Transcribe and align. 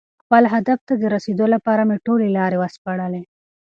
خپل 0.21 0.43
هدف 0.53 0.79
ته 0.87 0.93
د 1.01 1.03
رسېدو 1.15 1.45
لپاره 1.53 1.81
مې 1.89 1.97
ټولې 2.05 2.27
لارې 2.37 2.57
وسپړلې. 2.59 3.23